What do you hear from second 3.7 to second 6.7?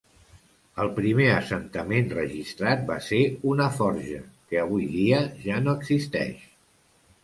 forja, que avui dia ja no existeix.